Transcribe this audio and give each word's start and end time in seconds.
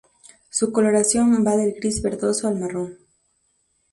Su 0.49 0.71
coloración 0.73 1.45
va 1.45 1.55
del 1.55 1.73
gris 1.73 2.01
verdoso 2.01 2.47
al 2.47 2.57
marrón. 2.59 2.97